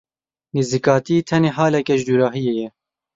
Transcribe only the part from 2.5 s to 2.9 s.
ye.